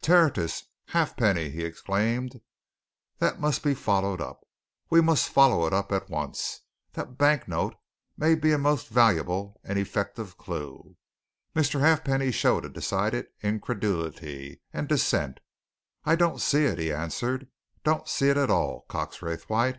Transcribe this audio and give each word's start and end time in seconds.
"Tertius! 0.00 0.62
Halfpenny!" 0.86 1.50
he 1.50 1.64
exclaimed. 1.66 2.40
"That 3.18 3.38
must 3.40 3.62
be 3.62 3.74
followed 3.74 4.22
up 4.22 4.40
we 4.88 5.02
must 5.02 5.28
follow 5.28 5.66
it 5.66 5.74
up 5.74 5.92
at 5.92 6.08
once. 6.08 6.60
That 6.94 7.18
bank 7.18 7.46
note 7.46 7.74
may 8.16 8.34
be 8.34 8.52
a 8.52 8.56
most 8.58 8.88
valuable 8.88 9.60
and 9.62 9.78
effective 9.78 10.38
clue." 10.38 10.96
Mr. 11.54 11.80
Halfpenny 11.80 12.32
showed 12.32 12.64
a 12.64 12.70
decided 12.70 13.26
incredulity 13.42 14.62
and 14.72 14.88
dissent. 14.88 15.40
"I 16.04 16.16
don't 16.16 16.40
see 16.40 16.64
it," 16.64 16.78
he 16.78 16.90
answered. 16.90 17.48
"Don't 17.84 18.08
see 18.08 18.30
it 18.30 18.38
at 18.38 18.48
all, 18.48 18.86
Cox 18.88 19.20
Raythwaite. 19.20 19.76